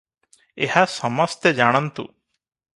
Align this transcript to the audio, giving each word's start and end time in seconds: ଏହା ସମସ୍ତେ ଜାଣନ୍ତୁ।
ଏହା 0.67 0.83
ସମସ୍ତେ 0.95 1.53
ଜାଣନ୍ତୁ। 1.61 2.11